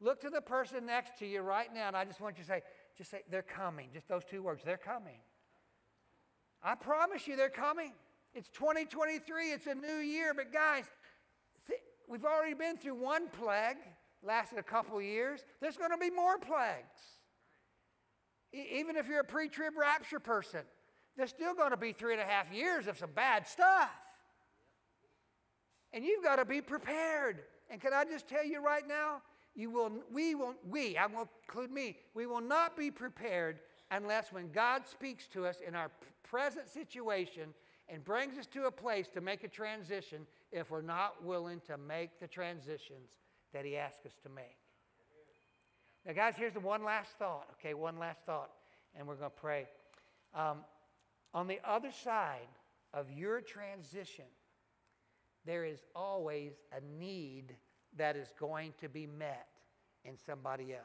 [0.01, 2.49] Look to the person next to you right now, and I just want you to
[2.49, 2.63] say,
[2.97, 3.89] just say, they're coming.
[3.93, 5.19] Just those two words, they're coming.
[6.63, 7.93] I promise you, they're coming.
[8.35, 10.85] It's 2023, it's a new year, but guys,
[12.09, 13.77] We've already been through one plague,
[14.23, 15.45] lasted a couple years.
[15.61, 17.01] There's going to be more plagues.
[18.55, 20.61] E- even if you're a pre trib rapture person,
[21.17, 23.91] there's still going to be three and a half years of some bad stuff.
[25.93, 27.41] And you've got to be prepared.
[27.71, 29.23] And can I just tell you right now,
[29.55, 34.33] you will, we will, we, I will include me, we will not be prepared unless
[34.33, 35.91] when God speaks to us in our
[36.23, 37.55] present situation
[37.89, 41.77] and brings us to a place to make a transition, if we're not willing to
[41.77, 43.17] make the transitions
[43.53, 44.59] that He asks us to make.
[46.07, 47.75] Now, guys, here's the one last thought, okay?
[47.75, 48.51] One last thought,
[48.97, 49.67] and we're going to pray.
[50.35, 50.59] Um,
[51.35, 52.49] on the other side
[52.95, 54.25] of your transition,
[55.45, 57.57] there is always a need
[57.97, 59.49] that is going to be met
[60.05, 60.85] in somebody else.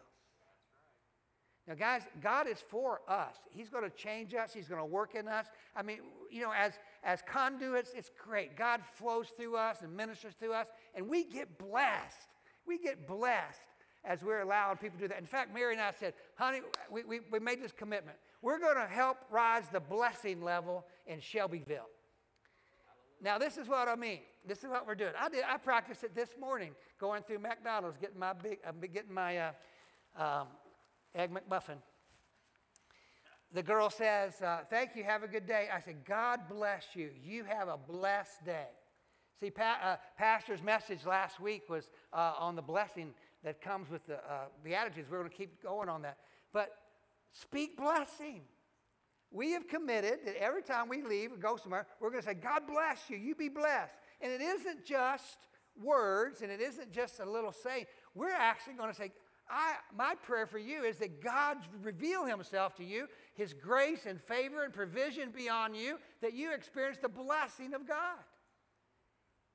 [1.68, 3.36] Now, guys, God is for us.
[3.52, 4.54] He's going to change us.
[4.54, 5.46] He's going to work in us.
[5.76, 8.58] I mean, you know, as, as conduits, it's great.
[8.58, 12.30] God flows through us and ministers through us, and we get blessed.
[12.66, 13.60] We get blessed
[14.06, 15.20] as we're allowing people to do that.
[15.20, 16.62] In fact, Mary and I said, honey,
[16.92, 18.18] we, we, we made this commitment.
[18.42, 21.90] We're going to help rise the blessing level in Shelbyville.
[23.22, 24.20] Now, this is what I mean.
[24.46, 25.14] This is what we're doing.
[25.18, 25.44] I did.
[25.48, 29.52] I practiced it this morning, going through McDonald's, getting my big, uh, getting my uh,
[30.18, 30.48] um,
[31.16, 31.78] Egg McMuffin.
[33.54, 35.68] The girl says, uh, Thank you, have a good day.
[35.74, 37.12] I said, God bless you.
[37.24, 38.68] You have a blessed day.
[39.40, 43.14] See, pa- uh, Pastor's message last week was uh, on the blessing
[43.44, 45.10] that comes with the uh, Beatitudes.
[45.10, 46.18] We're going to keep going on that.
[46.52, 46.76] But
[47.32, 48.42] speak blessing.
[49.32, 52.36] We have committed that every time we leave or go somewhere, we're going to say,
[52.36, 53.18] God bless you.
[53.18, 53.94] You be blessed.
[54.22, 55.38] And it isn't just
[55.82, 57.86] words and it isn't just a little saying.
[58.16, 59.12] We're actually going to say,
[59.50, 64.22] I, my prayer for you is that God reveal himself to you, his grace and
[64.22, 68.20] favor and provision be on you, that you experience the blessing of God.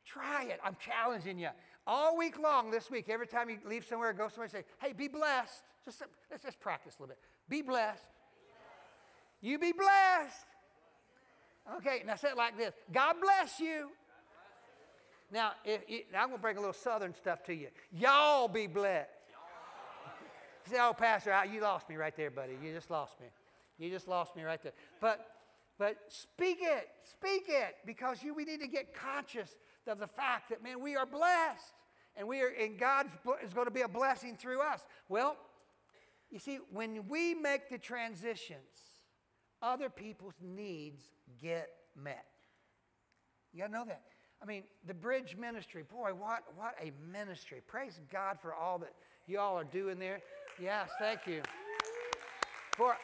[0.04, 0.58] Try it.
[0.64, 1.50] I'm challenging you.
[1.86, 5.08] All week long this week, every time you leave somewhere, go somewhere, say, hey, be
[5.08, 5.62] blessed.
[5.84, 7.18] Just, let's just practice a little bit.
[7.48, 8.02] Be blessed.
[9.40, 10.46] You be blessed.
[11.76, 13.90] Okay, now say it like this God bless you.
[15.30, 15.82] Now, if,
[16.18, 17.68] I'm going to bring a little southern stuff to you.
[17.92, 19.10] Y'all be blessed.
[20.64, 22.52] Say, oh, Pastor, you lost me right there, buddy.
[22.62, 23.26] You just lost me.
[23.78, 24.72] You just lost me right there.
[25.00, 25.26] But,
[25.78, 26.88] but speak it.
[27.02, 29.54] Speak it because you, we need to get conscious
[29.86, 31.72] of the fact that, man, we are blessed.
[32.16, 33.06] And, we are, and God
[33.44, 34.84] is going to be a blessing through us.
[35.08, 35.36] Well,
[36.30, 38.58] you see, when we make the transitions,
[39.62, 41.02] other people's needs
[41.40, 42.26] get met.
[43.52, 44.02] You got to know that.
[44.42, 47.60] I mean, the bridge ministry, boy, what, what a ministry.
[47.66, 48.92] Praise God for all that
[49.26, 50.20] y'all are doing there.
[50.60, 51.42] Yes, thank you.
[52.76, 52.96] For,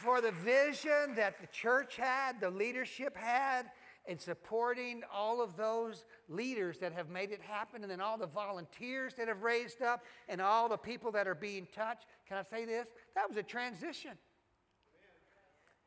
[0.00, 3.66] for the vision that the church had, the leadership had,
[4.06, 8.26] in supporting all of those leaders that have made it happen, and then all the
[8.26, 12.06] volunteers that have raised up, and all the people that are being touched.
[12.26, 12.88] Can I say this?
[13.14, 14.12] That was a transition.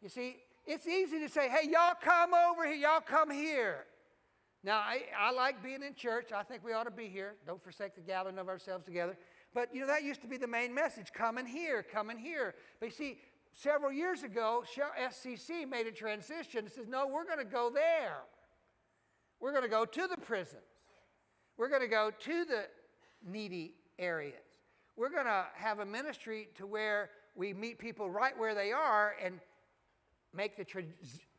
[0.02, 3.86] You see, it's easy to say, hey, y'all come over here, y'all come here.
[4.64, 6.30] Now, I, I like being in church.
[6.34, 7.34] I think we ought to be here.
[7.46, 9.18] Don't forsake the gathering of ourselves together.
[9.54, 12.18] But, you know, that used to be the main message come in here, come in
[12.18, 12.56] here.
[12.80, 13.18] But you see,
[13.54, 14.64] several years ago,
[15.00, 18.18] SCC made a transition and says, no, we're going to go there.
[19.40, 20.62] We're going to go to the prisons.
[21.58, 22.66] We're going to go to the
[23.26, 24.36] needy areas.
[24.96, 29.16] We're going to have a ministry to where we meet people right where they are
[29.24, 29.40] and
[30.34, 30.84] make the tra-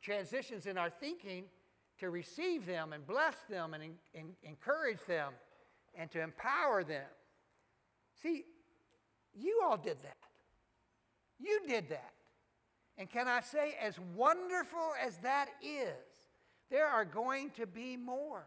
[0.03, 1.45] transitions in our thinking
[1.99, 3.83] to receive them and bless them and,
[4.15, 5.33] and encourage them
[5.97, 7.07] and to empower them.
[8.23, 8.45] See,
[9.35, 10.17] you all did that.
[11.39, 12.13] You did that.
[12.97, 15.95] And can I say, as wonderful as that is,
[16.71, 18.47] there are going to be more.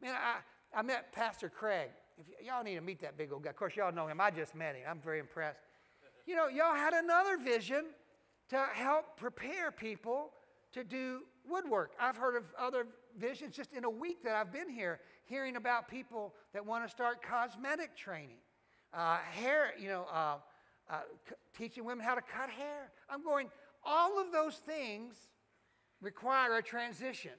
[0.00, 1.90] Man, I, I met Pastor Craig.
[2.18, 3.50] If y- y'all need to meet that big old guy.
[3.50, 4.20] Of course, y'all know him.
[4.20, 4.82] I just met him.
[4.88, 5.60] I'm very impressed.
[6.26, 7.84] You know, y'all had another vision
[8.48, 10.30] to help prepare people
[10.72, 11.92] to do woodwork.
[12.00, 12.86] I've heard of other
[13.18, 16.90] visions just in a week that I've been here, hearing about people that want to
[16.90, 18.38] start cosmetic training,
[18.94, 20.36] uh, hair, you know, uh,
[20.90, 21.00] uh,
[21.56, 22.90] teaching women how to cut hair.
[23.08, 23.48] I'm going,
[23.84, 25.16] all of those things
[26.00, 27.32] require a transition.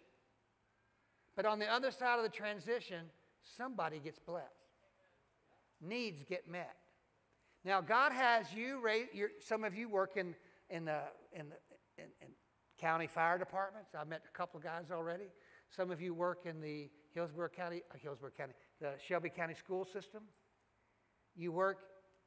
[1.36, 3.06] But on the other side of the transition,
[3.58, 4.46] somebody gets blessed.
[5.82, 6.76] Needs get met.
[7.64, 9.08] Now, God has you, raise,
[9.40, 10.36] some of you work in,
[10.70, 11.00] in, the,
[11.34, 11.56] in, the,
[12.02, 12.28] in, in
[12.80, 13.92] county fire departments.
[14.00, 15.26] I've met a couple of guys already.
[15.70, 19.84] Some of you work in the Hillsborough County, uh, Hillsborough County, the Shelby County school
[19.84, 20.24] system.
[21.36, 21.80] You work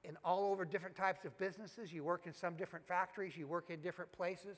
[0.05, 1.93] in all over different types of businesses.
[1.93, 3.37] You work in some different factories.
[3.37, 4.57] You work in different places.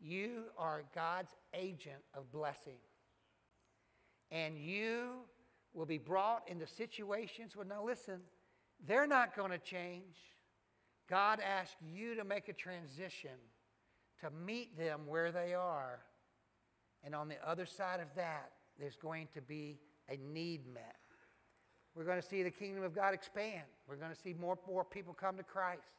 [0.00, 2.78] You are God's agent of blessing.
[4.30, 5.24] And you
[5.74, 8.20] will be brought into situations where, now listen,
[8.86, 10.16] they're not going to change.
[11.08, 13.36] God asked you to make a transition
[14.20, 16.00] to meet them where they are.
[17.02, 19.78] And on the other side of that, there's going to be
[20.08, 20.99] a need met.
[21.94, 23.64] We're going to see the kingdom of God expand.
[23.88, 25.94] We're going to see more, more people come to Christ.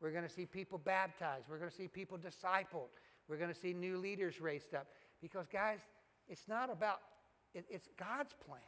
[0.00, 1.44] We're going to see people baptized.
[1.48, 2.88] We're going to see people discipled.
[3.28, 4.86] We're going to see new leaders raised up.
[5.20, 5.80] Because, guys,
[6.28, 7.00] it's not about,
[7.54, 8.60] it, it's God's plan.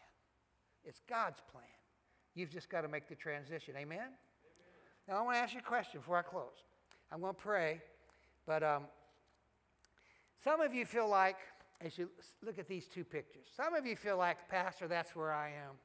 [0.85, 1.65] It's God's plan.
[2.35, 3.75] You've just got to make the transition.
[3.77, 3.99] Amen?
[3.99, 4.13] Amen.
[5.09, 6.65] Now, I want to ask you a question before I close.
[7.11, 7.81] I'm going to pray,
[8.47, 8.85] but um,
[10.43, 11.37] some of you feel like,
[11.81, 12.09] as you
[12.45, 15.77] look at these two pictures, some of you feel like, Pastor, that's where I am.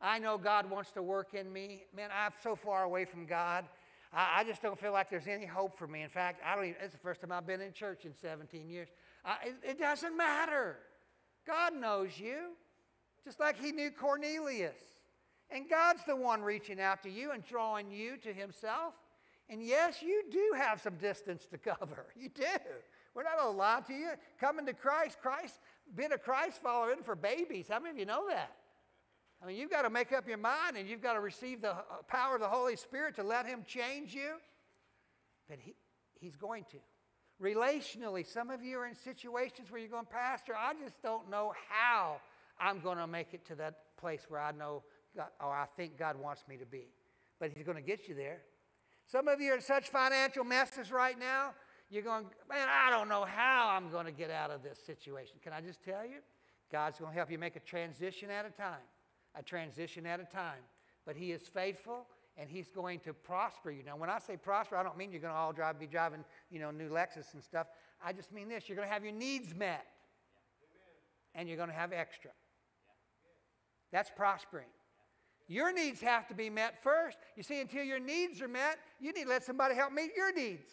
[0.00, 1.84] I know God wants to work in me.
[1.94, 3.66] Man, I'm so far away from God.
[4.12, 6.02] I, I just don't feel like there's any hope for me.
[6.02, 8.68] In fact, I don't even, it's the first time I've been in church in 17
[8.68, 8.88] years.
[9.44, 10.76] it, it doesn't matter.
[11.46, 12.52] God knows you,
[13.24, 14.78] just like He knew Cornelius.
[15.50, 18.94] And God's the one reaching out to you and drawing you to Himself.
[19.48, 22.06] And yes, you do have some distance to cover.
[22.16, 22.44] You do.
[23.14, 24.10] We're not going to lie to you.
[24.38, 25.58] Coming to Christ, Christ,
[25.96, 27.66] being a Christ follower isn't for babies.
[27.68, 28.52] How many of you know that?
[29.42, 31.70] I mean, you've got to make up your mind and you've got to receive the
[31.70, 34.34] uh, power of the Holy Spirit to let Him change you.
[35.48, 35.74] But he,
[36.20, 36.76] He's going to.
[37.42, 41.54] Relationally, some of you are in situations where you're going, Pastor, I just don't know
[41.70, 42.20] how
[42.60, 44.82] I'm going to make it to that place where I know
[45.16, 46.88] God, or I think God wants me to be.
[47.38, 48.42] But He's going to get you there.
[49.06, 51.52] Some of you are in such financial messes right now,
[51.88, 55.36] you're going, man, I don't know how I'm going to get out of this situation.
[55.42, 56.18] Can I just tell you?
[56.70, 58.78] God's going to help you make a transition at a time
[59.38, 60.62] a transition at a time.
[61.06, 62.06] But He is faithful
[62.36, 63.82] and He's going to prosper you.
[63.84, 66.24] Now, when I say prosper, I don't mean you're going to all drive, be driving,
[66.50, 67.66] you know, new Lexus and stuff.
[68.04, 69.86] I just mean this you're going to have your needs met
[71.34, 72.30] and you're going to have extra.
[73.92, 74.68] That's prospering.
[75.48, 77.18] Your needs have to be met first.
[77.36, 80.32] You see, until your needs are met, you need to let somebody help meet your
[80.32, 80.70] needs.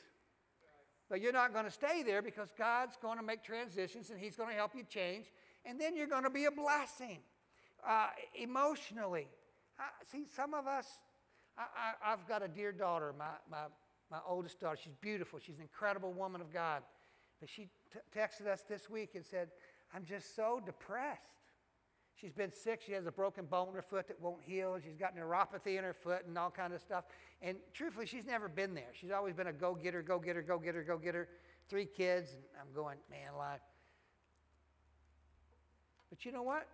[1.10, 4.36] But you're not going to stay there because God's going to make transitions and He's
[4.36, 5.26] going to help you change,
[5.66, 7.20] and then you're going to be a blessing.
[7.88, 9.28] Uh, emotionally.
[9.80, 10.88] I, see, some of us,
[11.57, 13.65] I, have got a dear daughter, my, my,
[14.11, 14.78] my oldest daughter.
[14.82, 15.39] She's beautiful.
[15.39, 16.84] She's an incredible woman of God.
[17.39, 17.69] But she
[18.15, 19.49] texted us this week and said,
[19.93, 21.21] I'm just so depressed.
[22.15, 22.82] She's been sick.
[22.84, 24.78] She has a broken bone in her foot that won't heal.
[24.84, 27.05] She's got neuropathy in her foot and all kind of stuff.
[27.43, 28.89] And truthfully, she's never been there.
[28.99, 31.30] She's always been a go-getter, go-getter, go-getter, go-getter.
[31.69, 33.61] Three kids, and I'm going, man, life.
[36.09, 36.67] But you know what?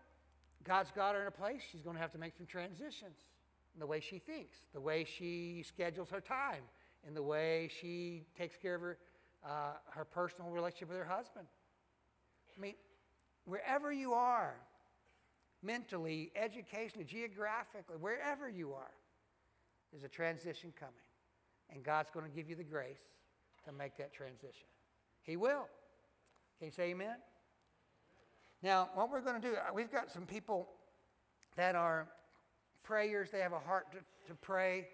[0.64, 1.62] God's got her in a place.
[1.70, 3.18] She's going to have to make some transitions
[3.74, 6.62] in the way she thinks, the way she schedules her time,
[7.08, 8.98] in the way she takes care of her,
[9.46, 11.48] uh, her personal relationship with her husband.
[12.56, 12.76] I mean,
[13.46, 14.56] wherever you are,
[15.62, 18.92] mentally, educationally, geographically, wherever you are,
[19.92, 20.94] there's a transition coming.
[21.74, 23.02] And God's going to give you the grace
[23.66, 24.68] to make that transition.
[25.24, 25.68] He will.
[26.60, 27.16] Can you say amen?
[28.64, 30.70] Now, what we're going to do, uh, we've got some people
[31.58, 32.08] that are
[32.82, 33.98] prayers, they have a heart to,
[34.30, 34.88] to pray,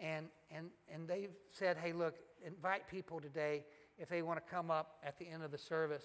[0.00, 3.64] and, and, and they've said, hey, look, invite people today
[3.96, 6.02] if they want to come up at the end of the service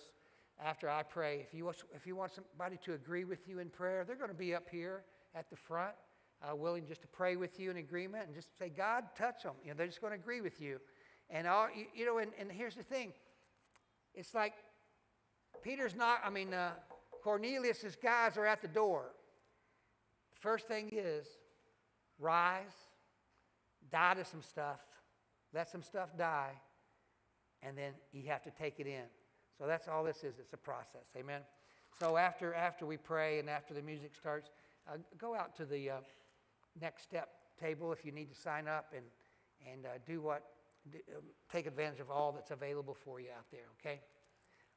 [0.64, 1.40] after I pray.
[1.40, 4.30] If you want, if you want somebody to agree with you in prayer, they're going
[4.30, 5.02] to be up here
[5.34, 5.96] at the front,
[6.48, 9.54] uh, willing just to pray with you in agreement and just say, God, touch them.
[9.64, 10.80] You know, they're just going to agree with you.
[11.32, 13.14] And all, you, you know, and, and here's the thing.
[14.14, 14.54] It's like
[15.64, 16.72] Peter's not, I mean, uh,
[17.28, 19.12] Cornelius's guys are at the door.
[20.34, 21.28] First thing is,
[22.18, 22.72] rise,
[23.92, 24.80] die to some stuff,
[25.54, 26.54] let some stuff die,
[27.62, 29.04] and then you have to take it in.
[29.58, 30.40] So that's all this is.
[30.40, 31.04] It's a process.
[31.18, 31.42] Amen.
[32.00, 34.50] So after after we pray and after the music starts,
[34.90, 35.96] uh, go out to the uh,
[36.80, 37.28] next step
[37.60, 39.04] table if you need to sign up and
[39.70, 40.44] and uh, do what
[40.94, 43.68] do, um, take advantage of all that's available for you out there.
[43.82, 44.00] Okay.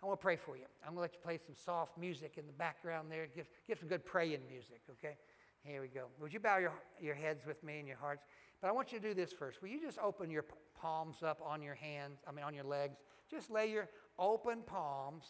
[0.03, 0.65] I want to pray for you.
[0.83, 3.27] I'm going to let you play some soft music in the background there.
[3.35, 5.17] Give, give some good praying music, okay?
[5.63, 6.07] Here we go.
[6.21, 8.25] Would you bow your, your heads with me and your hearts?
[8.63, 9.61] But I want you to do this first.
[9.61, 10.45] Will you just open your
[10.81, 12.99] palms up on your hands, I mean, on your legs?
[13.31, 13.89] Just lay your
[14.19, 15.25] open palms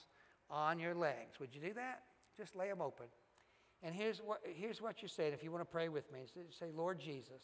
[0.48, 1.40] on your legs.
[1.40, 2.02] Would you do that?
[2.36, 3.06] Just lay them open.
[3.82, 6.20] And here's what, here's what you're saying if you want to pray with me.
[6.50, 7.42] Say, Lord Jesus,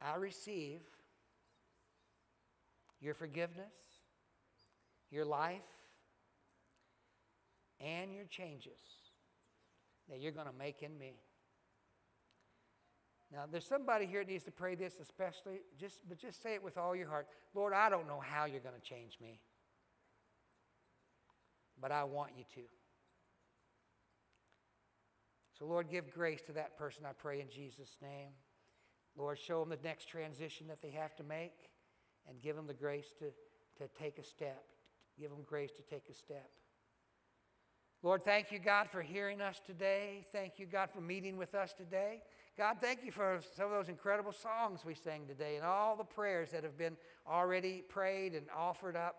[0.00, 0.80] I receive
[3.00, 3.72] your forgiveness,
[5.10, 5.60] your life,
[7.80, 8.80] and your changes
[10.08, 11.14] that you're going to make in me.
[13.32, 16.62] Now, there's somebody here that needs to pray this, especially, just, but just say it
[16.62, 17.28] with all your heart.
[17.54, 19.40] Lord, I don't know how you're going to change me,
[21.80, 22.62] but I want you to.
[25.56, 28.30] So, Lord, give grace to that person, I pray in Jesus' name.
[29.16, 31.69] Lord, show them the next transition that they have to make
[32.30, 33.26] and give them the grace to,
[33.82, 34.64] to take a step.
[35.18, 36.48] Give them grace to take a step.
[38.02, 40.24] Lord, thank you, God, for hearing us today.
[40.32, 42.22] Thank you, God, for meeting with us today.
[42.56, 46.04] God, thank you for some of those incredible songs we sang today and all the
[46.04, 46.96] prayers that have been
[47.28, 49.16] already prayed and offered up.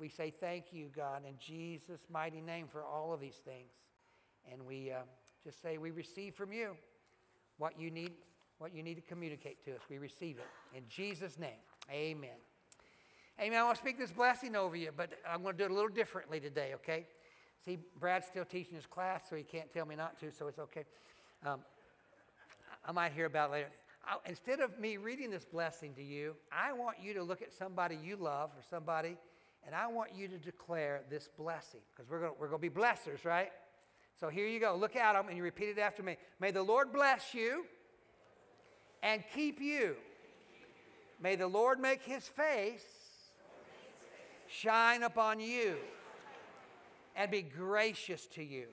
[0.00, 3.70] We say thank you, God, in Jesus' mighty name for all of these things.
[4.50, 5.02] And we uh,
[5.44, 6.76] just say we receive from you
[7.58, 8.12] what you need,
[8.58, 9.80] what you need to communicate to us.
[9.88, 11.60] We receive it in Jesus' name.
[11.90, 12.53] Amen.
[13.40, 13.58] Amen.
[13.58, 15.74] I want to speak this blessing over you, but I'm going to do it a
[15.74, 17.06] little differently today, okay?
[17.64, 20.60] See, Brad's still teaching his class, so he can't tell me not to, so it's
[20.60, 20.84] okay.
[21.44, 21.60] Um,
[22.86, 23.66] I might hear about later.
[24.06, 27.52] I, instead of me reading this blessing to you, I want you to look at
[27.52, 29.16] somebody you love or somebody,
[29.66, 33.24] and I want you to declare this blessing because we're going we're to be blessers,
[33.24, 33.50] right?
[34.20, 34.76] So here you go.
[34.76, 36.18] Look at them and you repeat it after me.
[36.38, 37.64] May the Lord bless you
[39.02, 39.96] and keep you.
[41.20, 43.03] May the Lord make his face
[44.60, 45.76] shine upon you
[47.16, 48.66] and be gracious to you.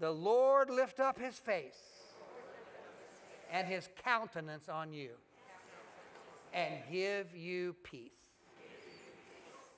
[0.00, 1.78] The Lord lift up his face
[3.52, 5.10] and his countenance on you
[6.52, 8.12] and give you peace.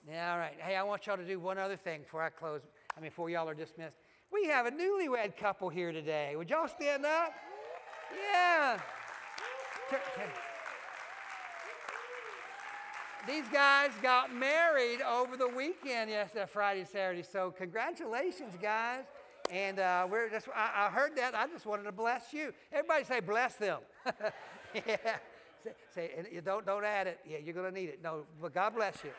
[0.09, 0.55] All right.
[0.59, 2.63] Hey, I want y'all to do one other thing before I close.
[2.97, 3.97] I mean, before y'all are dismissed.
[4.33, 6.35] We have a newlywed couple here today.
[6.37, 7.33] Would y'all stand up?
[8.33, 8.81] Yeah.
[13.27, 17.23] These guys got married over the weekend, yesterday, Friday, Saturday.
[17.23, 19.05] So congratulations, guys.
[19.51, 21.35] And uh, we're just, I, I, heard that.
[21.35, 22.55] I just wanted to bless you.
[22.73, 23.81] Everybody say, bless them.
[24.75, 24.97] yeah.
[25.63, 27.21] Say, say and don't, don't add it.
[27.29, 28.03] Yeah, you're going to need it.
[28.03, 29.11] No, but God bless you.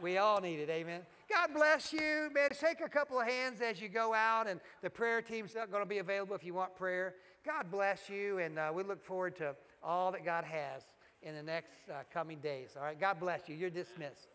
[0.00, 0.70] We all need it.
[0.70, 1.00] Amen.
[1.28, 2.30] God bless you.
[2.32, 5.72] Man, shake a couple of hands as you go out, and the prayer team's not
[5.72, 7.14] going to be available if you want prayer.
[7.44, 10.82] God bless you, and uh, we look forward to all that God has
[11.26, 12.70] in the next uh, coming days.
[12.76, 13.56] All right, God bless you.
[13.56, 14.28] You're dismissed.